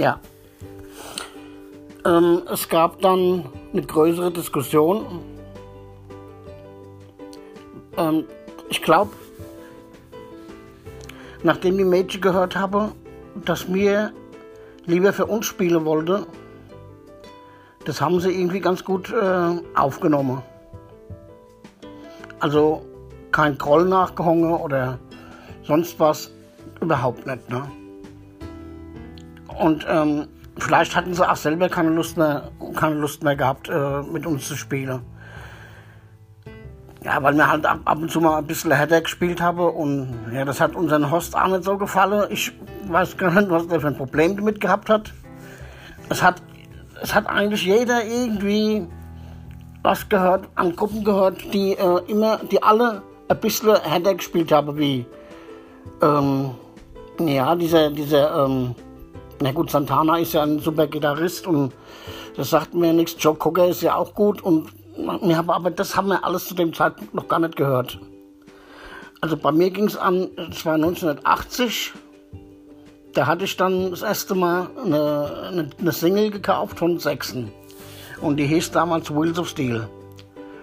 Ja. 0.00 0.18
Ähm, 2.06 2.40
es 2.50 2.66
gab 2.70 3.02
dann 3.02 3.44
eine 3.70 3.82
größere 3.82 4.32
Diskussion. 4.32 5.20
Ähm, 7.98 8.24
ich 8.70 8.80
glaube, 8.80 9.10
nachdem 11.42 11.76
die 11.76 11.84
Mädchen 11.84 12.22
gehört 12.22 12.56
haben, 12.56 12.92
dass 13.44 13.68
mir 13.68 14.14
lieber 14.86 15.12
für 15.12 15.26
uns 15.26 15.44
spielen 15.44 15.84
wollte, 15.84 16.26
das 17.84 18.00
haben 18.00 18.20
sie 18.20 18.30
irgendwie 18.30 18.60
ganz 18.60 18.82
gut 18.82 19.12
äh, 19.12 19.78
aufgenommen. 19.78 20.40
Also 22.38 22.86
kein 23.32 23.58
Groll 23.58 23.84
nachgehangen 23.86 24.50
oder 24.50 24.98
sonst 25.62 26.00
was, 26.00 26.30
überhaupt 26.80 27.26
nicht. 27.26 27.50
Ne? 27.50 27.79
Und 29.60 29.86
ähm, 29.86 30.26
vielleicht 30.56 30.96
hatten 30.96 31.12
sie 31.12 31.28
auch 31.28 31.36
selber 31.36 31.68
keine 31.68 31.90
Lust 31.90 32.16
mehr, 32.16 32.50
keine 32.76 32.94
Lust 32.94 33.22
mehr 33.22 33.36
gehabt, 33.36 33.68
äh, 33.68 34.02
mit 34.02 34.24
uns 34.24 34.48
zu 34.48 34.56
spielen. 34.56 35.02
Ja, 37.04 37.22
weil 37.22 37.34
wir 37.34 37.46
halt 37.46 37.66
ab, 37.66 37.80
ab, 37.84 37.98
und 37.98 38.10
zu 38.10 38.22
mal 38.22 38.38
ein 38.38 38.46
bisschen 38.46 38.72
härter 38.72 39.02
gespielt 39.02 39.40
haben 39.40 39.60
und 39.60 40.14
ja, 40.32 40.46
das 40.46 40.62
hat 40.62 40.74
unseren 40.74 41.10
Host 41.10 41.36
auch 41.36 41.48
nicht 41.48 41.64
so 41.64 41.76
gefallen. 41.76 42.26
Ich 42.30 42.52
weiß 42.88 43.18
gar 43.18 43.32
nicht, 43.32 43.50
was 43.50 43.68
der 43.68 43.80
für 43.80 43.88
ein 43.88 43.96
Problem 43.96 44.34
damit 44.34 44.62
gehabt 44.62 44.88
hat. 44.88 45.12
Es 46.08 46.22
hat, 46.22 46.42
es 47.02 47.14
hat 47.14 47.26
eigentlich 47.26 47.64
jeder 47.66 48.02
irgendwie 48.02 48.86
was 49.82 50.08
gehört, 50.08 50.48
an 50.54 50.74
Gruppen 50.74 51.04
gehört, 51.04 51.52
die 51.52 51.72
äh, 51.72 52.00
immer, 52.06 52.38
die 52.50 52.62
alle 52.62 53.02
ein 53.28 53.40
bisschen 53.40 53.76
härter 53.76 54.14
gespielt 54.14 54.52
haben, 54.52 54.78
wie, 54.78 55.04
ähm, 56.00 56.52
ja, 57.18 57.54
dieser, 57.54 57.90
dieser, 57.90 58.44
ähm, 58.46 58.74
na 59.42 59.52
gut, 59.52 59.70
Santana 59.70 60.18
ist 60.18 60.34
ja 60.34 60.42
ein 60.42 60.58
super 60.58 60.86
Gitarrist 60.86 61.46
und 61.46 61.72
das 62.36 62.50
sagt 62.50 62.74
mir 62.74 62.92
nichts. 62.92 63.16
Joe 63.18 63.34
Cocker 63.34 63.68
ist 63.68 63.80
ja 63.80 63.94
auch 63.94 64.14
gut 64.14 64.42
und 64.42 64.68
wir 64.96 65.36
haben, 65.36 65.50
aber 65.50 65.70
das 65.70 65.96
haben 65.96 66.08
wir 66.08 66.24
alles 66.24 66.46
zu 66.46 66.54
dem 66.54 66.74
Zeitpunkt 66.74 67.14
noch 67.14 67.26
gar 67.26 67.38
nicht 67.38 67.56
gehört. 67.56 67.98
Also 69.22 69.36
bei 69.36 69.50
mir 69.50 69.70
ging 69.70 69.86
es 69.86 69.96
an, 69.96 70.28
es 70.50 70.64
war 70.66 70.74
1980. 70.74 71.92
Da 73.14 73.26
hatte 73.26 73.44
ich 73.44 73.56
dann 73.56 73.90
das 73.90 74.02
erste 74.02 74.34
Mal 74.34 74.68
eine, 74.84 75.48
eine, 75.48 75.70
eine 75.78 75.92
Single 75.92 76.30
gekauft 76.30 76.78
von 76.78 76.98
Sechsen. 76.98 77.50
Und 78.20 78.36
die 78.36 78.46
hieß 78.46 78.70
damals 78.72 79.10
Wheels 79.10 79.38
of 79.38 79.48
Steel. 79.48 79.88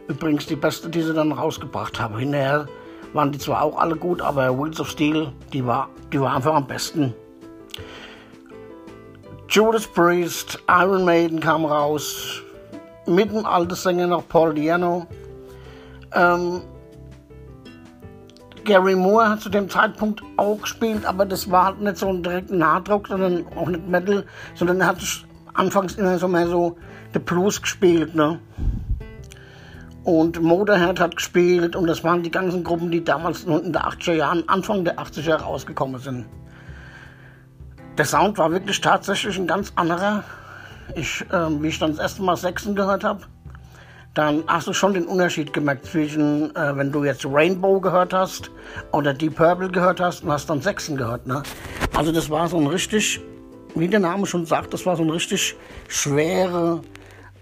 Übrigens 0.08 0.46
die 0.46 0.56
beste, 0.56 0.90
die 0.90 1.02
sie 1.02 1.14
dann 1.14 1.32
rausgebracht 1.32 2.00
haben. 2.00 2.18
Hinterher 2.18 2.68
waren 3.14 3.32
die 3.32 3.40
zwar 3.40 3.64
auch 3.64 3.78
alle 3.78 3.96
gut, 3.96 4.22
aber 4.22 4.58
Wheels 4.58 4.80
of 4.80 4.90
Steel, 4.90 5.34
die 5.52 5.66
war, 5.66 5.90
die 6.14 6.22
war 6.22 6.36
einfach 6.36 6.54
am 6.54 6.68
besten. 6.68 7.14
Judas 9.58 9.88
Priest, 9.88 10.60
Iron 10.70 11.04
Maiden 11.04 11.40
kam 11.40 11.66
raus, 11.66 12.44
mit 13.08 13.32
dem 13.32 13.44
alten 13.44 13.74
Sänger 13.74 14.06
noch 14.06 14.28
Paul 14.28 14.54
Diano. 14.54 15.08
Ähm, 16.14 16.62
Gary 18.66 18.96
Moore 18.96 19.30
hat 19.30 19.42
zu 19.42 19.50
dem 19.50 19.68
Zeitpunkt 19.68 20.22
auch 20.38 20.62
gespielt, 20.62 21.08
aber 21.08 21.26
das 21.26 21.50
war 21.50 21.66
halt 21.66 21.82
nicht 21.82 21.98
so 21.98 22.08
ein 22.08 22.22
direkten 22.22 22.64
Harddruck, 22.64 23.08
sondern 23.08 23.48
auch 23.56 23.68
nicht 23.68 23.88
Metal, 23.88 24.28
sondern 24.54 24.80
er 24.80 24.90
hat 24.90 24.98
anfangs 25.56 25.96
immer 25.96 26.20
so 26.20 26.28
mehr 26.28 26.48
so 26.48 26.78
The 27.14 27.20
Blues 27.20 27.60
gespielt, 27.60 28.14
ne? 28.14 28.40
Und 30.04 30.40
Motorhead 30.40 31.00
hat 31.00 31.16
gespielt 31.16 31.76
und 31.76 31.88
das 31.88 32.04
waren 32.04 32.22
die 32.22 32.30
ganzen 32.30 32.64
Gruppen, 32.64 32.92
die 32.92 33.04
damals 33.04 33.46
in 33.46 33.74
den 33.74 33.76
80er 33.76 34.14
Jahren, 34.14 34.48
Anfang 34.48 34.86
der 34.86 35.00
80er 35.00 35.22
Jahre 35.22 35.46
rausgekommen 35.46 36.00
sind. 36.00 36.26
Der 37.98 38.06
Sound 38.06 38.38
war 38.38 38.52
wirklich 38.52 38.80
tatsächlich 38.80 39.38
ein 39.40 39.48
ganz 39.48 39.74
anderer. 39.76 40.24
Ich, 40.96 41.22
äh, 41.32 41.62
wie 41.62 41.70
ich 41.70 41.80
dann 41.80 41.92
das 41.92 42.00
erste 42.00 42.22
Mal 42.22 42.38
Sechsen 42.38 42.76
gehört 42.76 43.04
habe, 43.04 43.22
dann 44.14 44.44
hast 44.46 44.68
du 44.68 44.74
schon 44.74 44.94
den 44.94 45.06
Unterschied 45.06 45.52
gemerkt 45.52 45.88
zwischen, 45.88 46.56
äh, 46.56 46.78
wenn 46.78 46.92
du 46.92 47.04
jetzt 47.04 47.26
Rainbow 47.26 47.80
gehört 47.80 48.14
hast 48.14 48.52
oder 48.92 49.14
Deep 49.14 49.36
Purple 49.36 49.70
gehört 49.70 50.00
hast 50.00 50.24
und 50.24 50.32
hast 50.32 50.48
dann 50.50 50.62
Sechsen 50.62 50.96
gehört. 50.96 51.26
Ne? 51.26 51.42
Also 51.96 52.12
das 52.12 52.30
war 52.30 52.48
so 52.48 52.58
ein 52.58 52.68
richtig, 52.68 53.20
wie 53.74 53.88
der 53.88 54.00
Name 54.00 54.28
schon 54.28 54.46
sagt, 54.46 54.74
das 54.74 54.86
war 54.86 54.96
so 54.96 55.04
ein 55.04 55.10
richtig 55.10 55.56
schwere, 55.88 56.82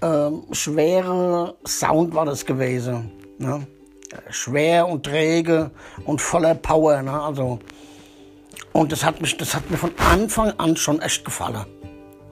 ähm, 0.02 0.44
schwere 0.54 1.56
Sound 1.68 2.16
war 2.16 2.26
das 2.26 2.46
gewesen. 2.46 3.12
Ne? 3.40 3.68
Schwer 4.30 4.88
und 4.88 5.06
träge 5.06 5.72
und 6.06 6.22
voller 6.22 6.56
Power. 6.56 7.02
Ne? 7.02 7.12
Also, 7.12 7.60
und 8.76 8.92
das 8.92 9.06
hat, 9.06 9.22
mich, 9.22 9.38
das 9.38 9.56
hat 9.56 9.72
mir 9.72 9.78
von 9.78 9.92
Anfang 10.12 10.52
an 10.58 10.76
schon 10.76 11.02
echt 11.02 11.24
gefallen. 11.24 11.66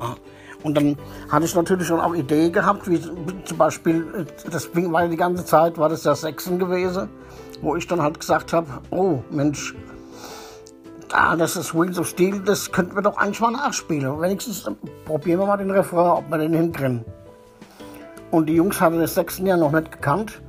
Ja? 0.02 0.16
Und 0.62 0.76
dann 0.76 0.98
hatte 1.30 1.46
ich 1.46 1.56
natürlich 1.56 1.88
schon 1.88 2.02
auch 2.02 2.14
Ideen 2.14 2.52
gehabt, 2.52 2.90
wie 2.90 3.00
zum 3.00 3.58
Beispiel, 3.58 4.28
das 4.52 4.70
war 4.76 5.04
ja 5.04 5.08
die 5.08 5.16
ganze 5.16 5.46
Zeit, 5.46 5.78
war 5.78 5.88
das 5.88 6.04
ja 6.04 6.14
Sechsen 6.14 6.60
gewesen, 6.60 7.08
wo 7.62 7.78
ich 7.78 7.88
dann 7.88 8.02
halt 8.02 8.20
gesagt 8.20 8.52
habe, 8.52 8.68
oh 8.92 9.20
Mensch, 9.30 9.74
ah, 11.14 11.38
das 11.38 11.56
ist 11.56 11.74
Wheels 11.74 11.98
of 11.98 12.10
Steel, 12.10 12.42
das 12.42 12.70
könnten 12.70 12.96
wir 12.96 13.02
doch 13.02 13.16
eigentlich 13.16 13.40
mal 13.40 13.52
nachspielen. 13.52 14.20
Wenigstens 14.20 14.70
probieren 15.06 15.40
wir 15.40 15.46
mal 15.46 15.56
den 15.56 15.72
Refrain, 15.72 16.12
ob 16.12 16.30
wir 16.30 16.40
den 16.40 16.54
hinkriegen. 16.54 17.06
Und 18.32 18.48
die 18.48 18.56
Jungs 18.56 18.82
hatten 18.82 19.00
das 19.00 19.16
sechsten 19.16 19.46
Jahr 19.46 19.58
noch 19.58 19.72
nicht 19.72 19.94
gekannt. 19.94 20.42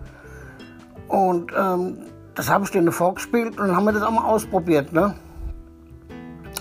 Und 1.06 1.52
ähm, 1.56 1.98
das 2.34 2.50
habe 2.50 2.64
ich 2.64 2.70
denen 2.72 2.90
vorgespielt 2.90 3.60
und 3.60 3.68
dann 3.68 3.76
haben 3.76 3.84
wir 3.84 3.92
das 3.92 4.02
auch 4.02 4.10
mal 4.10 4.24
ausprobiert. 4.24 4.92
Ne? 4.92 5.14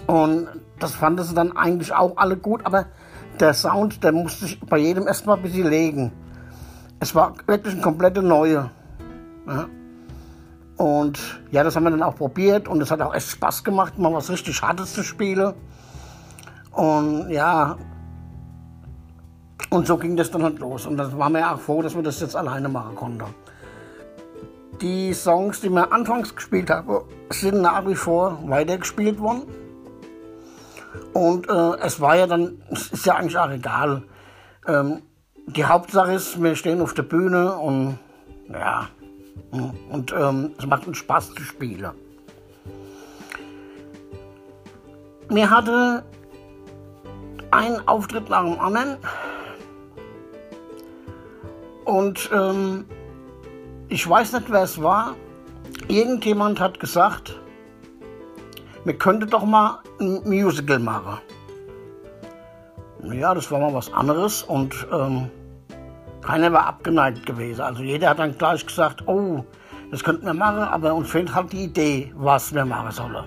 Und 0.07 0.47
das 0.79 0.95
fanden 0.95 1.23
sie 1.23 1.33
dann 1.33 1.55
eigentlich 1.55 1.93
auch 1.93 2.17
alle 2.17 2.37
gut, 2.37 2.65
aber 2.65 2.85
der 3.39 3.53
Sound, 3.53 4.03
der 4.03 4.11
musste 4.11 4.45
sich 4.45 4.59
bei 4.59 4.77
jedem 4.77 5.07
erstmal 5.07 5.37
ein 5.37 5.43
bisschen 5.43 5.69
legen. 5.69 6.11
Es 6.99 7.15
war 7.15 7.33
wirklich 7.47 7.75
ein 7.75 7.81
komplette 7.81 8.21
neue. 8.21 8.69
Ja? 9.47 9.65
Und 10.77 11.19
ja, 11.51 11.63
das 11.63 11.75
haben 11.75 11.83
wir 11.83 11.91
dann 11.91 12.03
auch 12.03 12.15
probiert 12.15 12.67
und 12.67 12.81
es 12.81 12.91
hat 12.91 13.01
auch 13.01 13.13
echt 13.13 13.29
Spaß 13.29 13.63
gemacht, 13.63 13.97
mal 13.97 14.13
was 14.13 14.29
richtig 14.29 14.61
Hartes 14.61 14.93
zu 14.93 15.03
spielen. 15.03 15.53
Und 16.71 17.29
ja, 17.29 17.77
und 19.69 19.87
so 19.87 19.97
ging 19.97 20.15
das 20.15 20.31
dann 20.31 20.43
halt 20.43 20.59
los. 20.59 20.85
Und 20.85 20.97
das 20.97 21.17
waren 21.17 21.33
wir 21.33 21.51
auch 21.51 21.59
froh, 21.59 21.81
dass 21.81 21.95
wir 21.95 22.03
das 22.03 22.19
jetzt 22.19 22.35
alleine 22.35 22.69
machen 22.69 22.95
konnten. 22.95 23.25
Die 24.81 25.13
Songs, 25.13 25.61
die 25.61 25.69
wir 25.69 25.91
anfangs 25.91 26.35
gespielt 26.35 26.69
haben, 26.69 27.05
sind 27.29 27.61
nach 27.61 27.87
wie 27.87 27.95
vor 27.95 28.37
weitergespielt 28.45 29.19
worden. 29.19 29.43
Und 31.13 31.47
äh, 31.47 31.77
es 31.81 32.01
war 32.01 32.15
ja 32.15 32.27
dann, 32.27 32.61
es 32.71 32.91
ist 32.91 33.05
ja 33.05 33.15
eigentlich 33.15 33.37
auch 33.37 33.49
egal. 33.49 34.03
Ähm, 34.67 35.03
die 35.47 35.65
Hauptsache 35.65 36.13
ist, 36.13 36.41
wir 36.41 36.55
stehen 36.55 36.81
auf 36.81 36.93
der 36.93 37.03
Bühne 37.03 37.55
und 37.57 37.99
ja, 38.49 38.87
und 39.51 40.13
ähm, 40.17 40.51
es 40.57 40.65
macht 40.65 40.87
uns 40.87 40.97
Spaß 40.97 41.33
zu 41.33 41.43
spielen. 41.43 41.91
Mir 45.29 45.49
hatte 45.49 46.03
ein 47.51 47.87
Auftritt 47.87 48.29
nach 48.29 48.43
dem 48.43 48.59
anderen. 48.59 48.97
Und 51.85 52.29
ähm, 52.33 52.85
ich 53.89 54.07
weiß 54.07 54.33
nicht, 54.33 54.51
wer 54.51 54.63
es 54.63 54.81
war. 54.81 55.15
Irgendjemand 55.87 56.59
hat 56.59 56.79
gesagt, 56.79 57.39
wir 58.85 58.97
könnten 58.97 59.29
doch 59.29 59.45
mal 59.45 59.79
ein 59.99 60.21
Musical 60.25 60.79
machen. 60.79 61.19
Ja, 63.03 63.33
das 63.33 63.51
war 63.51 63.59
mal 63.59 63.73
was 63.73 63.91
anderes 63.93 64.43
und 64.43 64.87
ähm, 64.91 65.29
keiner 66.21 66.53
war 66.53 66.67
abgeneigt 66.67 67.25
gewesen. 67.25 67.61
Also 67.61 67.83
jeder 67.83 68.09
hat 68.09 68.19
dann 68.19 68.37
gleich 68.37 68.65
gesagt, 68.65 69.07
oh, 69.07 69.43
das 69.91 70.03
könnten 70.03 70.25
wir 70.25 70.33
machen, 70.33 70.63
aber 70.63 70.93
uns 70.93 71.09
fehlt 71.11 71.35
halt 71.35 71.51
die 71.51 71.65
Idee, 71.65 72.13
was 72.15 72.53
wir 72.53 72.65
machen 72.65 72.91
sollen. 72.91 73.25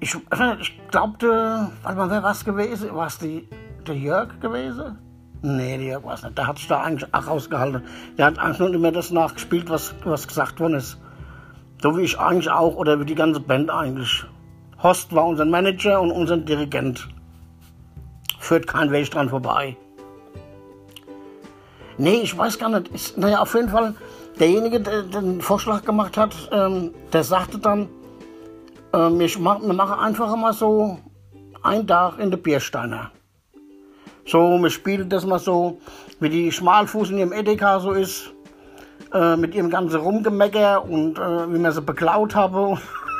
Ich, 0.00 0.14
ich 0.60 0.80
glaubte, 0.90 1.70
warte 1.82 1.98
mal, 1.98 2.10
wer 2.10 2.22
war 2.22 2.32
es 2.32 2.44
gewesen? 2.44 2.94
War 2.94 3.06
es 3.06 3.18
der 3.18 3.96
Jörg 3.96 4.38
gewesen? 4.40 4.98
Nee, 5.40 5.78
der 5.78 5.86
Jörg 5.86 6.04
war 6.04 6.14
es 6.14 6.22
nicht. 6.22 6.36
Der 6.36 6.46
hat 6.46 6.58
sich 6.58 6.68
da 6.68 6.82
eigentlich 6.82 7.12
auch 7.14 7.26
rausgehalten. 7.26 7.82
Der 8.18 8.26
hat 8.26 8.38
eigentlich 8.38 8.58
nur 8.58 8.74
immer 8.74 8.92
das 8.92 9.10
nachgespielt, 9.10 9.70
was, 9.70 9.94
was 10.04 10.28
gesagt 10.28 10.60
worden 10.60 10.74
ist. 10.74 10.98
So 11.82 11.96
wie 11.96 12.02
ich 12.02 12.18
eigentlich 12.18 12.50
auch, 12.50 12.76
oder 12.76 13.00
wie 13.00 13.04
die 13.04 13.14
ganze 13.14 13.40
Band 13.40 13.70
eigentlich. 13.70 14.24
Host 14.82 15.14
war 15.14 15.26
unser 15.26 15.44
Manager 15.44 16.00
und 16.00 16.10
unser 16.10 16.36
Dirigent. 16.36 17.08
Führt 18.38 18.66
kein 18.66 18.90
Weg 18.92 19.10
dran 19.10 19.28
vorbei. 19.28 19.76
Nee, 21.96 22.20
ich 22.22 22.36
weiß 22.36 22.58
gar 22.58 22.68
nicht. 22.68 22.90
Ich, 22.92 23.16
naja, 23.16 23.40
auf 23.40 23.54
jeden 23.54 23.68
Fall, 23.68 23.94
derjenige, 24.38 24.80
der 24.80 25.02
den 25.02 25.40
Vorschlag 25.40 25.84
gemacht 25.84 26.16
hat, 26.16 26.34
ähm, 26.52 26.92
der 27.12 27.24
sagte 27.24 27.58
dann, 27.58 27.88
äh, 28.92 28.98
wir, 28.98 29.38
machen, 29.38 29.66
wir 29.66 29.74
machen 29.74 29.98
einfach 29.98 30.34
mal 30.36 30.52
so 30.52 30.98
einen 31.62 31.86
Tag 31.86 32.18
in 32.18 32.30
der 32.30 32.38
Biersteiner. 32.38 33.10
So, 34.26 34.58
wir 34.58 34.70
spielen 34.70 35.08
das 35.08 35.24
mal 35.24 35.38
so, 35.38 35.78
wie 36.20 36.28
die 36.28 36.52
Schmalfuß 36.52 37.10
in 37.10 37.18
ihrem 37.18 37.32
Edeka 37.32 37.80
so 37.80 37.92
ist, 37.92 38.33
äh, 39.14 39.36
mit 39.36 39.54
ihrem 39.54 39.70
ganzen 39.70 40.00
Rumgemecker 40.00 40.84
und 40.84 41.18
äh, 41.18 41.52
wie 41.52 41.58
wir 41.58 41.72
sie 41.72 41.80
beklaut 41.80 42.34
haben 42.34 42.78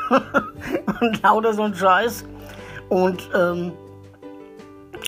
und 1.01 1.23
lauter 1.23 1.53
so 1.53 1.63
ein 1.63 1.73
Scheiß. 1.73 2.25
Und 2.89 3.29
ähm, 3.33 3.71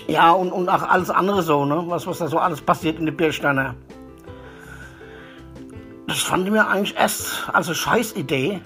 Ja, 0.07 0.31
und, 0.31 0.51
und 0.54 0.69
auch 0.69 0.84
alles 0.84 1.10
andere 1.10 1.42
so, 1.42 1.66
ne? 1.66 1.84
Was, 1.88 2.07
was 2.07 2.19
da 2.19 2.28
so 2.28 2.39
alles 2.39 2.62
passiert 2.62 2.98
in 3.00 3.06
der 3.06 3.12
Biersteiner. 3.12 3.75
Das 6.07 6.19
fand 6.19 6.45
ich 6.45 6.51
mir 6.51 6.66
eigentlich 6.66 6.95
erst 6.95 7.50
als 7.51 7.68
eine 7.68 7.75
Scheißidee. 7.75 8.62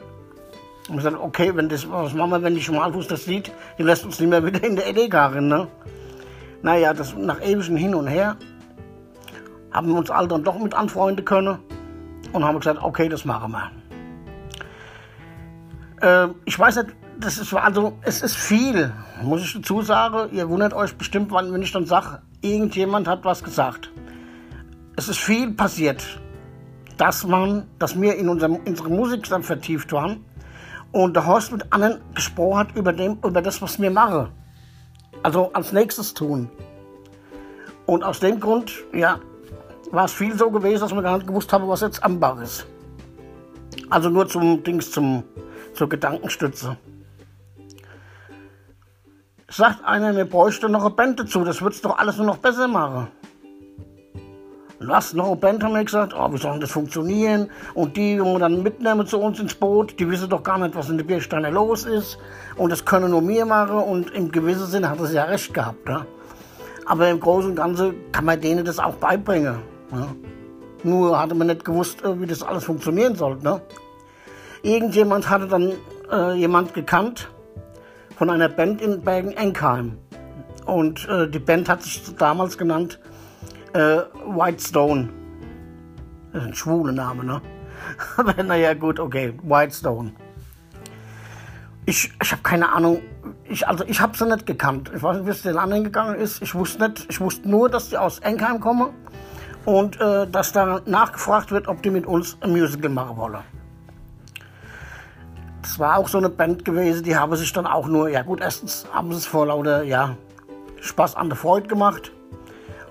Und 0.90 0.98
ich 0.98 1.04
gesagt, 1.04 1.18
okay, 1.20 1.56
wenn 1.56 1.70
das, 1.70 1.90
was 1.90 2.14
machen 2.14 2.30
wir, 2.30 2.44
wenn 2.44 2.54
die 2.54 2.62
Schmalfuß 2.62 3.08
das 3.08 3.26
sieht, 3.26 3.52
die 3.80 3.84
lässt 3.84 4.06
uns 4.06 4.20
nicht 4.20 4.30
mehr 4.30 4.46
wieder 4.46 4.64
in 4.64 4.76
der 4.76 4.88
Edeka 4.88 5.28
rein, 5.28 5.48
ne? 5.48 5.68
Naja, 6.62 6.94
das 6.94 7.16
nach 7.18 7.42
ewigem 7.42 7.78
Hin 7.78 7.96
und 7.96 8.06
Her 8.06 8.38
haben 9.72 9.88
wir 9.88 9.96
uns 9.96 10.12
alle 10.12 10.28
dann 10.28 10.44
doch 10.44 10.60
mit 10.60 10.76
anfreunden 10.76 11.26
können 11.26 11.58
und 12.34 12.44
haben 12.44 12.60
gesagt, 12.60 12.82
okay, 12.82 13.10
das 13.10 13.26
machen 13.26 13.52
wir. 13.52 13.72
Äh, 16.02 16.30
ich 16.46 16.58
weiß 16.58 16.78
nicht, 16.78 16.96
das 17.20 17.38
ist 17.38 17.54
also, 17.54 17.98
es 18.02 18.22
ist 18.22 18.36
viel, 18.36 18.92
muss 19.22 19.44
ich 19.44 19.54
dazu 19.54 19.82
sagen. 19.82 20.30
Ihr 20.34 20.50
wundert 20.50 20.74
euch 20.74 20.96
bestimmt, 20.96 21.32
wenn 21.32 21.62
ich 21.62 21.72
dann 21.72 21.86
sage, 21.86 22.22
irgendjemand 22.42 23.08
hat 23.08 23.24
was 23.24 23.44
gesagt. 23.44 23.92
Es 24.96 25.08
ist 25.08 25.20
viel 25.20 25.52
passiert, 25.52 26.04
dass 26.98 27.26
man, 27.26 27.68
dass 27.80 28.00
wir 28.00 28.16
in 28.16 28.30
unserem, 28.30 28.56
unsere 28.56 28.90
Musik 28.90 29.30
dann 29.30 29.44
vertieft 29.44 29.92
waren 29.94 30.26
und 30.92 31.16
der 31.16 31.26
Horst 31.26 31.52
mit 31.52 31.72
anderen 31.72 32.02
gesprochen 32.14 32.58
hat 32.58 32.76
über, 32.76 32.94
dem, 32.94 33.18
über 33.24 33.42
das, 33.42 33.62
was 33.62 33.80
wir 33.80 33.92
machen. 33.92 34.30
Also 35.24 35.52
als 35.54 35.72
nächstes 35.72 36.14
tun. 36.14 36.50
Und 37.86 38.04
aus 38.04 38.20
dem 38.20 38.40
Grund, 38.40 38.72
ja, 38.94 39.20
war 39.92 40.06
es 40.06 40.14
viel 40.14 40.38
so 40.38 40.50
gewesen, 40.50 40.82
dass 40.82 40.94
wir 40.94 41.02
gar 41.02 41.18
nicht 41.18 41.28
gewusst 41.28 41.52
haben, 41.54 41.68
was 41.68 41.82
jetzt 41.82 42.04
am 42.04 42.20
Bach 42.20 42.42
ist. 42.42 42.66
Also 43.90 44.10
nur 44.10 44.28
zum 44.28 44.64
Dings, 44.64 44.92
zum, 44.92 45.24
zur 45.74 45.90
Gedankenstütze. 45.90 46.78
Sagt 49.50 49.84
einer, 49.84 50.16
wir 50.16 50.26
bräuchten 50.26 50.72
noch 50.72 50.86
eine 50.86 50.92
Band 50.92 51.20
dazu, 51.20 51.44
das 51.44 51.62
wird 51.62 51.74
es 51.74 51.82
doch 51.82 51.98
alles 51.98 52.18
nur 52.18 52.26
noch 52.26 52.38
besser 52.38 52.70
machen. 52.70 53.10
Was, 54.84 55.14
noch 55.14 55.28
eine 55.28 55.36
Band 55.36 55.64
haben 55.64 55.74
wir 55.74 55.84
gesagt, 55.84 56.14
oh, 56.18 56.34
wie 56.34 56.38
soll 56.38 56.60
das 56.60 56.72
funktionieren? 56.72 57.52
Und 57.76 57.98
die, 57.98 58.16
die 58.16 58.22
wir 58.22 58.40
dann 58.40 58.64
mitnehmen 58.64 59.06
zu 59.06 59.20
uns 59.20 59.40
ins 59.40 59.54
Boot, 59.54 60.00
die 60.00 60.10
wissen 60.10 60.28
doch 60.28 60.42
gar 60.42 60.58
nicht, 60.58 60.74
was 60.76 60.90
in 60.90 60.98
der 60.98 61.04
Biersteine 61.04 61.52
los 61.52 61.86
ist. 61.86 62.18
Und 62.56 62.72
das 62.72 62.84
können 62.84 63.12
nur 63.12 63.28
wir 63.28 63.46
machen. 63.46 63.78
Und 63.78 64.10
im 64.12 64.32
gewissen 64.32 64.66
Sinne 64.66 64.90
hat 64.90 65.00
es 65.00 65.14
ja 65.14 65.26
recht 65.26 65.54
gehabt. 65.54 65.88
Ne? 65.88 66.04
Aber 66.88 67.10
im 67.10 67.20
Großen 67.20 67.52
und 67.52 67.58
Ganzen 67.58 67.94
kann 68.12 68.26
man 68.26 68.42
denen 68.42 68.66
das 68.66 68.80
auch 68.80 68.96
beibringen. 68.96 69.60
Ne? 69.92 70.16
Nur 70.84 71.20
hatte 71.20 71.36
man 71.36 71.48
nicht 71.48 71.66
gewusst, 71.66 72.04
äh, 72.04 72.20
wie 72.20 72.26
das 72.26 72.44
alles 72.44 72.64
funktionieren 72.64 73.16
soll. 73.16 73.38
Ne? 73.38 73.62
Irgendjemand 74.64 75.30
hatte 75.30 75.48
dann 75.48 75.74
äh, 76.12 76.34
jemand 76.34 76.74
gekannt 76.74 77.30
von 78.16 78.30
einer 78.30 78.50
Band 78.50 78.82
in 78.82 79.02
Bergen-Enkheim. 79.02 79.98
Und 80.66 81.08
äh, 81.10 81.28
die 81.28 81.40
Band 81.40 81.70
hat 81.70 81.84
sich 81.84 82.16
damals 82.16 82.58
genannt 82.58 83.00
äh, 83.74 83.98
White 84.28 84.64
Stone. 84.64 85.10
Das 86.32 86.44
ist 86.44 86.48
ein 86.50 86.56
schwuler 86.56 86.94
Name, 86.94 87.24
ne? 87.24 87.42
Aber 88.18 88.42
naja, 88.44 88.74
gut, 88.74 89.00
okay, 89.00 89.34
White 89.44 89.74
Stone. 89.74 90.14
Ich, 91.86 92.12
ich 92.22 92.32
habe 92.32 92.44
keine 92.44 92.72
Ahnung, 92.72 93.02
ich, 93.50 93.68
also 93.68 93.84
ich 93.86 94.00
habe 94.00 94.16
sie 94.16 94.26
nicht 94.26 94.46
gekannt. 94.46 94.92
Ich 94.96 95.02
weiß 95.02 95.18
nicht, 95.18 95.26
wie 95.26 95.32
es 95.32 95.42
den 95.42 95.58
anderen 95.58 95.84
gegangen 95.84 96.16
ist. 96.16 96.42
Ich 96.42 96.54
wusste 96.54 96.88
nicht, 96.88 97.08
ich 97.10 97.20
wusste 97.20 97.50
nur, 97.50 97.70
dass 97.70 97.90
die 97.90 97.98
aus 97.98 98.20
Enkheim 98.20 98.60
kommen 98.60 98.90
und 99.66 100.00
äh, 100.00 100.28
dass 100.28 100.52
da 100.52 100.82
nachgefragt 100.86 101.52
wird, 101.52 101.68
ob 101.68 101.82
die 101.84 101.90
mit 101.90 102.06
uns 102.06 102.38
ein 102.42 102.52
Musical 102.52 102.90
machen 102.90 103.18
wollen. 103.18 103.40
Das 105.62 105.78
war 105.78 105.98
auch 105.98 106.08
so 106.08 106.18
eine 106.18 106.30
Band 106.30 106.66
gewesen, 106.66 107.04
die 107.04 107.16
haben 107.16 107.36
sich 107.36 107.54
dann 107.54 107.68
auch 107.68 107.88
nur, 107.88 108.10
ja 108.10 108.24
gut, 108.24 108.42
erstens 108.42 108.88
haben 108.92 109.12
sie 109.12 109.20
es 109.20 109.28
vor 109.28 109.46
lauter, 109.46 109.84
ja, 109.84 110.16
Spaß 110.82 111.16
an 111.16 111.30
der 111.30 111.38
Freude 111.38 111.68
gemacht 111.68 112.12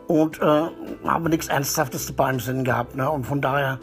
und 0.07 0.41
äh, 0.41 0.63
haben 1.05 1.25
nichts 1.25 1.49
Ernsthaftes 1.49 2.07
dabei 2.07 2.31
im 2.31 2.41
Sinn 2.41 2.65
gehabt. 2.65 2.95
Ne? 2.95 3.11
Und 3.11 3.27
von 3.27 3.41
daher 3.41 3.79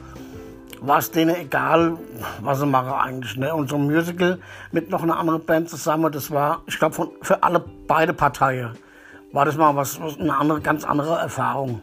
war 0.79 0.99
es 0.99 1.11
denen 1.11 1.35
egal, 1.35 1.97
was 2.41 2.59
sie 2.59 2.65
machen 2.65 2.93
eigentlich. 2.93 3.35
Ne? 3.35 3.53
Und 3.53 3.69
so 3.69 3.75
ein 3.75 3.85
Musical 3.85 4.39
mit 4.71 4.89
noch 4.89 5.03
einer 5.03 5.17
anderen 5.17 5.43
Band 5.43 5.69
zusammen, 5.69 6.11
das 6.11 6.31
war, 6.31 6.61
ich 6.67 6.79
glaube, 6.79 7.09
für 7.21 7.43
alle 7.43 7.63
beide 7.87 8.13
Parteien 8.13 8.71
war 9.33 9.45
das 9.45 9.57
mal 9.57 9.75
was, 9.75 9.99
eine 10.19 10.37
andere, 10.37 10.61
ganz 10.61 10.85
andere 10.85 11.17
Erfahrung. 11.17 11.81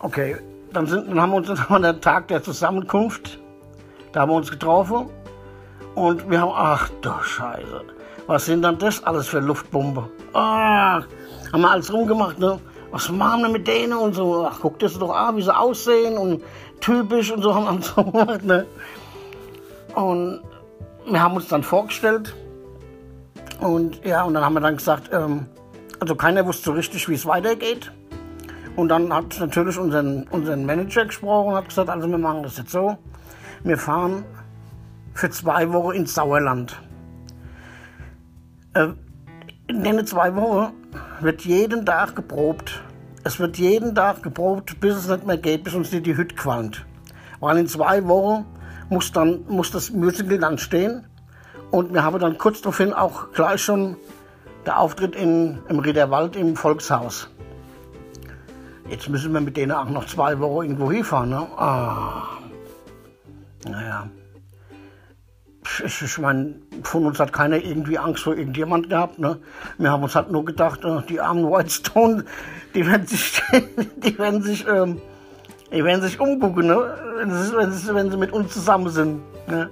Okay, 0.00 0.36
dann, 0.72 0.86
sind, 0.86 1.08
dann 1.08 1.20
haben 1.20 1.32
wir 1.32 1.36
uns 1.38 1.50
an 1.70 1.82
der 1.82 2.00
Tag 2.00 2.28
der 2.28 2.42
Zusammenkunft, 2.42 3.40
da 4.12 4.20
haben 4.20 4.30
wir 4.30 4.36
uns 4.36 4.50
getroffen 4.50 5.10
und 5.94 6.30
wir 6.30 6.40
haben, 6.40 6.52
ach 6.54 6.88
du 7.00 7.10
Scheiße, 7.22 7.82
was 8.26 8.46
sind 8.46 8.62
dann 8.62 8.78
das 8.78 9.02
alles 9.04 9.26
für 9.26 9.40
Luftbombe? 9.40 10.08
Ach, 10.34 11.04
haben 11.52 11.60
wir 11.60 11.70
alles 11.70 11.92
rumgemacht, 11.92 12.38
ne? 12.38 12.60
Was 12.90 13.10
machen 13.10 13.42
wir 13.42 13.48
mit 13.50 13.66
denen 13.66 13.94
und 13.94 14.14
so? 14.14 14.46
Ach, 14.48 14.58
guck 14.60 14.78
das 14.78 14.98
doch 14.98 15.14
an, 15.14 15.36
wie 15.36 15.42
sie 15.42 15.54
aussehen 15.54 16.16
und 16.16 16.42
typisch 16.80 17.30
und 17.32 17.42
so 17.42 17.54
haben 17.54 17.64
wir 17.64 17.72
uns 17.72 17.94
gemacht, 17.94 18.44
ne? 18.44 18.66
Und 19.94 20.42
wir 21.06 21.22
haben 21.22 21.34
uns 21.36 21.48
dann 21.48 21.62
vorgestellt 21.62 22.34
und 23.60 24.04
ja, 24.04 24.22
und 24.22 24.34
dann 24.34 24.44
haben 24.44 24.54
wir 24.54 24.60
dann 24.60 24.76
gesagt, 24.76 25.10
ähm, 25.12 25.46
also 25.98 26.14
keiner 26.14 26.46
wusste 26.46 26.64
so 26.64 26.72
richtig, 26.72 27.08
wie 27.08 27.14
es 27.14 27.26
weitergeht. 27.26 27.90
Und 28.78 28.90
dann 28.90 29.12
hat 29.12 29.40
natürlich 29.40 29.76
unseren, 29.76 30.22
unseren 30.30 30.64
Manager 30.64 31.04
gesprochen 31.04 31.48
und 31.48 31.54
hat 31.56 31.68
gesagt, 31.68 31.90
also 31.90 32.08
wir 32.08 32.16
machen 32.16 32.44
das 32.44 32.58
jetzt 32.58 32.70
so. 32.70 32.96
Wir 33.64 33.76
fahren 33.76 34.24
für 35.14 35.30
zwei 35.30 35.72
Wochen 35.72 35.96
ins 35.96 36.14
Sauerland. 36.14 36.80
Äh, 38.74 38.90
in 39.66 39.82
den 39.82 40.06
zwei 40.06 40.32
Wochen 40.36 40.74
wird 41.20 41.44
jeden 41.44 41.84
Tag 41.86 42.14
geprobt. 42.14 42.80
Es 43.24 43.40
wird 43.40 43.58
jeden 43.58 43.96
Tag 43.96 44.22
geprobt, 44.22 44.78
bis 44.78 44.94
es 44.94 45.08
nicht 45.08 45.26
mehr 45.26 45.38
geht, 45.38 45.64
bis 45.64 45.74
uns 45.74 45.90
die, 45.90 46.00
die 46.00 46.16
Hütte 46.16 46.36
qualmt. 46.36 46.86
Weil 47.40 47.58
in 47.58 47.66
zwei 47.66 48.06
Wochen 48.06 48.46
muss, 48.90 49.10
dann, 49.10 49.44
muss 49.48 49.72
das 49.72 49.90
Musical 49.90 50.38
dann 50.38 50.56
stehen. 50.56 51.04
Und 51.72 51.92
wir 51.92 52.04
haben 52.04 52.20
dann 52.20 52.38
kurz 52.38 52.60
daraufhin 52.60 52.92
auch 52.92 53.32
gleich 53.32 53.60
schon 53.60 53.96
der 54.66 54.78
Auftritt 54.78 55.16
in, 55.16 55.58
im 55.68 55.80
Riederwald 55.80 56.36
im 56.36 56.54
Volkshaus. 56.54 57.28
Jetzt 58.90 59.08
müssen 59.08 59.32
wir 59.34 59.40
mit 59.40 59.56
denen 59.56 59.72
auch 59.72 59.88
noch 59.88 60.06
zwei 60.06 60.38
Wochen 60.38 60.62
irgendwo 60.62 60.90
hinfahren. 60.90 61.30
Ne? 61.30 61.46
Ah. 61.56 62.38
Naja. 63.68 64.08
Ich, 65.84 66.18
meine, 66.18 66.54
von 66.82 67.04
uns 67.04 67.20
hat 67.20 67.32
keiner 67.32 67.56
irgendwie 67.56 67.98
Angst 67.98 68.22
vor 68.22 68.34
irgendjemand 68.34 68.88
gehabt. 68.88 69.18
Ne? 69.18 69.38
Wir 69.76 69.90
haben 69.90 70.02
uns 70.02 70.14
halt 70.14 70.32
nur 70.32 70.44
gedacht, 70.44 70.82
äh, 70.84 71.02
die 71.08 71.20
armen 71.20 71.44
Whitestone, 71.44 72.24
die 72.74 72.86
werden 72.86 73.06
sich, 73.06 73.42
die 73.96 74.18
werden 74.18 74.42
sich, 74.42 74.66
ähm, 74.66 75.00
die 75.70 75.84
werden 75.84 76.00
sich 76.00 76.18
umgucken, 76.18 76.68
ne? 76.68 76.94
wenn, 77.16 77.30
sie, 77.30 77.56
wenn, 77.56 77.72
sie, 77.72 77.94
wenn 77.94 78.10
sie 78.10 78.16
mit 78.16 78.32
uns 78.32 78.54
zusammen 78.54 78.88
sind. 78.88 79.20
Ne? 79.46 79.68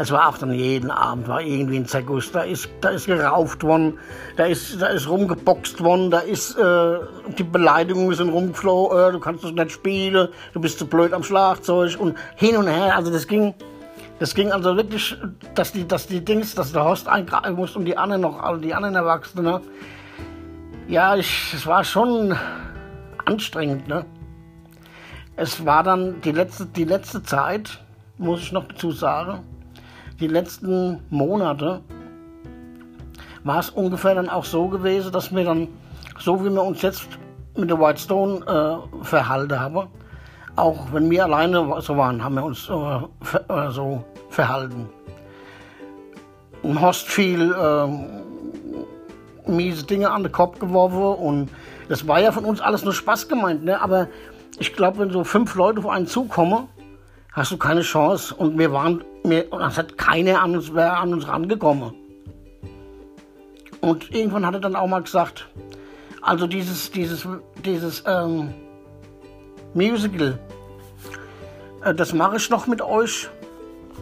Es 0.00 0.12
war 0.12 0.28
auch 0.28 0.38
dann 0.38 0.52
jeden 0.52 0.92
Abend 0.92 1.26
war 1.26 1.42
irgendwie 1.42 1.76
ein 1.76 1.84
Zirkus. 1.84 2.30
Da 2.30 2.42
ist, 2.42 2.68
da 2.80 2.90
ist 2.90 3.06
gerauft 3.06 3.64
worden, 3.64 3.98
da 4.36 4.44
ist, 4.44 4.80
da 4.80 4.86
ist 4.86 5.08
rumgeboxt 5.08 5.82
worden, 5.82 6.12
da 6.12 6.20
ist 6.20 6.56
äh, 6.56 7.00
die 7.36 7.42
Beleidigungen 7.42 8.14
sind 8.14 8.28
rumgeflogen. 8.28 8.96
Äh, 8.96 9.10
du 9.10 9.18
kannst 9.18 9.42
das 9.42 9.50
nicht 9.50 9.72
spielen, 9.72 10.28
du 10.52 10.60
bist 10.60 10.78
zu 10.78 10.86
blöd 10.86 11.12
am 11.12 11.24
Schlagzeug 11.24 11.98
und 11.98 12.16
hin 12.36 12.56
und 12.56 12.68
her. 12.68 12.94
Also 12.94 13.10
das 13.10 13.26
ging, 13.26 13.54
das 14.20 14.36
ging 14.36 14.52
also 14.52 14.76
wirklich, 14.76 15.16
dass 15.56 15.72
die, 15.72 15.88
dass 15.88 16.06
die 16.06 16.24
Dings, 16.24 16.54
dass 16.54 16.70
der 16.70 16.84
Horst 16.84 17.08
eingreifen 17.08 17.56
muss 17.56 17.74
und 17.74 17.84
die 17.84 17.98
anderen 17.98 18.22
noch, 18.22 18.40
alle 18.40 18.60
die 18.60 18.74
anderen 18.74 18.94
Erwachsenen. 18.94 19.46
Ne? 19.46 19.60
Ja, 20.86 21.16
ich, 21.16 21.52
es 21.52 21.66
war 21.66 21.82
schon 21.82 22.36
anstrengend. 23.24 23.88
Ne? 23.88 24.04
Es 25.34 25.66
war 25.66 25.82
dann 25.82 26.20
die 26.20 26.30
letzte, 26.30 26.66
die 26.66 26.84
letzte 26.84 27.24
Zeit, 27.24 27.80
muss 28.16 28.42
ich 28.42 28.52
noch 28.52 28.68
dazu 28.68 28.92
sagen 28.92 29.40
die 30.20 30.26
letzten 30.26 31.00
Monate 31.10 31.80
war 33.44 33.60
es 33.60 33.70
ungefähr 33.70 34.14
dann 34.14 34.28
auch 34.28 34.44
so 34.44 34.68
gewesen, 34.68 35.12
dass 35.12 35.34
wir 35.34 35.44
dann, 35.44 35.68
so 36.18 36.44
wie 36.44 36.50
wir 36.50 36.62
uns 36.62 36.82
jetzt 36.82 37.06
mit 37.56 37.70
der 37.70 37.78
White 37.78 38.00
Stone 38.00 38.44
äh, 38.46 39.04
verhalten 39.04 39.58
haben, 39.58 39.88
auch 40.56 40.92
wenn 40.92 41.08
wir 41.10 41.24
alleine 41.24 41.80
so 41.80 41.96
waren, 41.96 42.22
haben 42.22 42.34
wir 42.34 42.44
uns 42.44 42.68
äh, 42.68 43.00
ver, 43.22 43.48
äh, 43.48 43.70
so 43.70 44.04
verhalten. 44.28 44.88
Und 46.62 46.80
hast 46.80 47.06
viel 47.06 47.52
äh, 47.52 49.50
miese 49.50 49.84
Dinge 49.86 50.10
an 50.10 50.24
den 50.24 50.32
Kopf 50.32 50.58
geworfen 50.58 51.24
und 51.24 51.50
das 51.88 52.06
war 52.06 52.20
ja 52.20 52.32
von 52.32 52.44
uns 52.44 52.60
alles 52.60 52.84
nur 52.84 52.92
Spaß 52.92 53.28
gemeint, 53.28 53.64
ne? 53.64 53.80
aber 53.80 54.08
ich 54.58 54.74
glaube, 54.74 54.98
wenn 54.98 55.10
so 55.10 55.22
fünf 55.24 55.54
Leute 55.54 55.78
auf 55.78 55.86
einen 55.86 56.06
zukommen, 56.06 56.68
hast 57.32 57.52
du 57.52 57.56
keine 57.56 57.82
Chance. 57.82 58.34
Und 58.34 58.58
wir 58.58 58.72
waren, 58.72 59.04
wir, 59.24 59.52
es 59.52 59.76
hat 59.76 59.98
keiner 59.98 60.42
an 60.42 60.56
uns, 60.56 60.70
an 60.74 61.12
uns 61.12 61.28
rangekommen. 61.28 61.92
Und 63.80 64.12
irgendwann 64.14 64.44
hat 64.44 64.54
er 64.54 64.60
dann 64.60 64.76
auch 64.76 64.86
mal 64.86 65.02
gesagt, 65.02 65.48
also 66.22 66.46
dieses, 66.46 66.90
dieses, 66.90 67.26
dieses 67.64 68.02
ähm, 68.06 68.52
Musical, 69.74 70.38
äh, 71.84 71.94
das 71.94 72.12
mache 72.12 72.36
ich 72.36 72.50
noch 72.50 72.66
mit 72.66 72.82
euch 72.82 73.28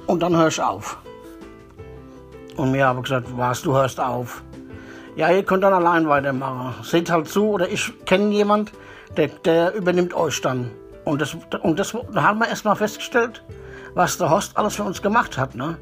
und 0.06 0.23
dann 0.23 0.37
höre 0.37 0.49
ich 0.49 0.61
auf. 0.61 0.99
Und 2.56 2.73
mir 2.73 2.87
habe 2.87 3.02
gesagt, 3.02 3.26
was, 3.37 3.62
du 3.62 3.75
hörst 3.75 4.00
auf. 4.00 4.42
ja, 5.16 5.30
ihr 5.30 5.42
könnt 5.42 5.62
dann 5.62 5.75
allein 5.75 6.08
weitermachen. 6.08 6.75
Seht 6.82 7.11
halt 7.11 7.28
zu 7.28 7.50
oder 7.50 7.68
ich 7.68 7.92
kenne 8.06 8.32
jemand, 8.32 8.73
der, 9.16 9.28
der 9.28 9.75
übernimmt 9.75 10.14
euch 10.14 10.40
dann. 10.40 10.70
Und 11.04 11.20
das, 11.20 11.37
und 11.62 11.78
das 11.78 11.94
da 12.12 12.23
haben 12.23 12.38
wir 12.38 12.49
erstmal 12.49 12.76
festgestellt, 12.76 13.42
was 13.97 14.19
der 14.19 14.31
Host 14.31 14.57
alles 14.57 14.76
für 14.76 14.85
uns 14.85 15.00
gemacht 15.00 15.38
hat. 15.38 15.55
Ne? 15.55 15.79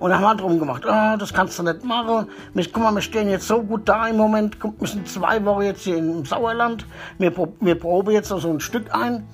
Und 0.00 0.12
haben 0.12 0.22
wir 0.22 0.28
halt 0.28 0.40
drum 0.40 0.58
gemacht, 0.58 0.84
oh, 0.84 1.16
das 1.16 1.32
kannst 1.32 1.58
du 1.58 1.62
nicht 1.62 1.84
machen. 1.84 2.26
guck 2.54 2.82
mal, 2.82 2.94
wir 2.94 3.00
stehen 3.00 3.28
jetzt 3.28 3.46
so 3.46 3.62
gut 3.62 3.88
da 3.88 4.08
im 4.08 4.16
Moment, 4.16 4.58
wir 4.62 4.88
sind 4.88 5.08
zwei 5.08 5.44
Wochen 5.44 5.62
jetzt 5.62 5.82
hier 5.82 5.98
im 5.98 6.24
Sauerland, 6.24 6.84
wir, 7.18 7.32
wir 7.60 7.74
proben 7.76 8.10
jetzt 8.10 8.28
so 8.28 8.50
ein 8.50 8.60
Stück 8.60 8.92
ein. 8.92 9.26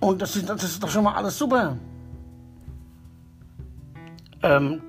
Und 0.00 0.22
das 0.22 0.36
ist, 0.36 0.48
das 0.48 0.62
ist 0.62 0.82
doch 0.82 0.88
schon 0.88 1.04
mal 1.04 1.14
alles 1.14 1.36
super. 1.36 1.76
Ähm, 4.42 4.80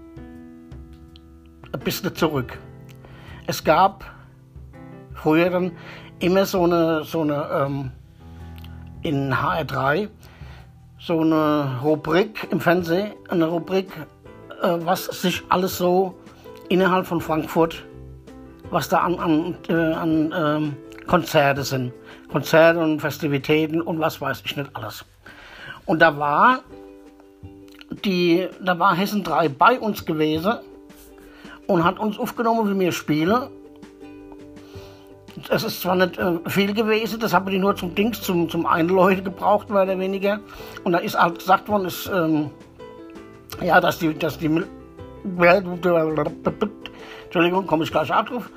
ein 1.72 1.80
bisschen 1.80 2.16
zurück. 2.16 2.58
Es 3.48 3.64
gab 3.64 4.06
früher 5.16 5.50
dann 5.50 5.72
immer 6.20 6.46
so 6.46 6.64
eine, 6.64 7.04
so 7.04 7.22
eine 7.22 7.48
ähm, 7.52 7.92
in 9.02 9.34
HR3 9.34 10.10
so 11.06 11.20
eine 11.20 11.80
Rubrik 11.84 12.48
im 12.50 12.62
Fernsehen, 12.62 13.12
eine 13.28 13.48
Rubrik, 13.48 13.88
äh, 14.62 14.78
was 14.80 15.06
sich 15.06 15.44
alles 15.50 15.78
so 15.78 16.16
innerhalb 16.70 17.06
von 17.06 17.20
Frankfurt, 17.20 17.84
was 18.72 18.88
da 18.88 19.00
an, 19.00 19.20
an, 19.20 19.58
äh, 19.68 19.74
an 19.74 20.34
ähm, 20.36 20.78
Konzerte 21.06 21.64
sind. 21.64 21.92
Konzerte 22.32 22.80
und 22.80 23.02
Festivitäten 23.02 23.82
und 23.82 24.00
was 24.00 24.22
weiß 24.22 24.44
ich 24.46 24.56
nicht 24.56 24.70
alles. 24.74 25.04
Und 25.86 26.02
da 26.02 26.18
war 26.18 26.62
die, 28.06 28.48
da 28.64 28.80
war 28.80 28.96
Hessen 28.96 29.24
3 29.24 29.50
bei 29.50 29.80
uns 29.80 30.06
gewesen 30.06 30.54
und 31.68 31.84
hat 31.84 32.00
uns 32.00 32.18
aufgenommen, 32.18 32.74
wie 32.74 32.80
wir 32.80 32.92
spielen. 32.94 33.50
Es 35.50 35.64
ist 35.64 35.82
zwar 35.82 35.96
nicht 35.96 36.18
äh, 36.18 36.38
viel 36.48 36.74
gewesen, 36.74 37.20
das 37.20 37.34
haben 37.34 37.50
die 37.50 37.58
nur 37.58 37.76
zum 37.76 37.96
Dings, 37.96 38.22
zum, 38.22 38.50
zum 38.50 38.66
Einläuten 38.66 39.24
gebraucht, 39.24 39.70
mehr 39.70 39.84
oder 39.84 39.98
weniger. 39.98 40.40
Und 40.84 40.92
da 40.92 41.00
ist 41.00 41.20
halt 41.20 41.40
gesagt 41.40 41.68
worden, 41.70 41.86
ist, 41.86 42.10
ähm, 42.14 42.52
ja, 43.62 43.82
dass 43.82 44.00
die, 44.00 44.14
dass 44.14 44.38
die, 44.38 44.64
Entschuldigung, 47.26 47.66
komme 47.66 47.84
ich 47.84 47.92
gleich 47.92 48.14
auch 48.14 48.26
drauf, 48.26 48.50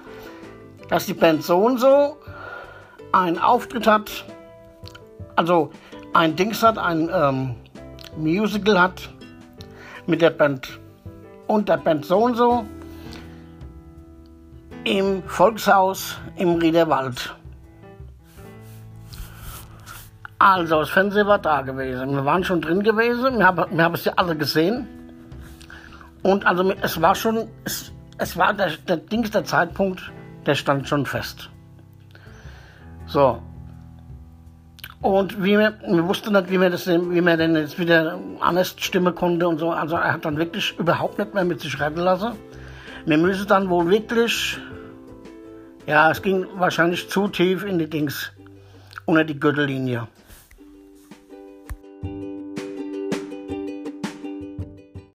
dass 0.88 1.06
die 1.06 1.14
Band 1.14 1.42
so 1.42 1.58
und 1.58 1.78
so 1.78 2.18
einen 3.12 3.38
Auftritt 3.38 3.86
hat, 3.86 4.24
also 5.34 5.70
ein 6.12 6.36
Dings 6.36 6.62
hat, 6.62 6.76
ein 6.76 7.10
ähm, 7.12 7.54
Musical 8.16 8.80
hat 8.80 9.08
mit 10.06 10.20
der 10.20 10.30
Band 10.30 10.78
und 11.46 11.68
der 11.68 11.78
Band 11.78 12.04
so 12.04 12.18
und 12.18 12.34
so 12.36 12.64
im 14.86 15.24
Volkshaus 15.24 16.16
im 16.36 16.54
Riederwald. 16.54 17.34
Also, 20.38 20.80
das 20.80 20.90
Fernsehen 20.90 21.26
war 21.26 21.40
da 21.40 21.62
gewesen. 21.62 22.14
Wir 22.14 22.24
waren 22.24 22.44
schon 22.44 22.60
drin 22.60 22.82
gewesen. 22.82 23.38
Wir 23.38 23.46
haben, 23.46 23.76
wir 23.76 23.84
haben 23.84 23.94
es 23.94 24.04
ja 24.04 24.12
alle 24.16 24.36
gesehen. 24.36 24.86
Und 26.22 26.46
also, 26.46 26.72
es 26.82 27.00
war 27.02 27.16
schon, 27.16 27.48
es, 27.64 27.92
es 28.18 28.36
war 28.36 28.54
der, 28.54 28.70
der 28.88 28.98
Dings, 28.98 29.30
Zeitpunkt, 29.30 30.12
der 30.46 30.54
stand 30.54 30.88
schon 30.88 31.04
fest. 31.04 31.50
So. 33.06 33.42
Und 35.00 35.42
wie 35.42 35.58
wir, 35.58 35.74
wir 35.84 36.06
wussten 36.06 36.32
nicht, 36.32 36.48
wie 36.48 36.58
man, 36.58 36.70
das, 36.70 36.86
wie 36.86 37.20
man 37.20 37.38
denn 37.38 37.56
jetzt 37.56 37.78
wieder 37.78 38.18
anders 38.40 38.76
stimmen 38.78 39.14
konnte 39.14 39.48
und 39.48 39.58
so. 39.58 39.70
Also 39.70 39.96
er 39.96 40.12
hat 40.12 40.24
dann 40.24 40.36
wirklich 40.36 40.78
überhaupt 40.78 41.18
nicht 41.18 41.34
mehr 41.34 41.44
mit 41.44 41.60
sich 41.60 41.80
retten 41.80 42.00
lassen. 42.00 42.32
Wir 43.06 43.18
müssen 43.18 43.46
dann 43.46 43.70
wohl 43.70 43.88
wirklich 43.88 44.58
ja, 45.86 46.10
es 46.10 46.20
ging 46.20 46.46
wahrscheinlich 46.56 47.08
zu 47.08 47.28
tief 47.28 47.62
in 47.62 47.78
die 47.78 47.88
Dings, 47.88 48.32
unter 49.04 49.22
die 49.22 49.38
Gürtellinie. 49.38 50.08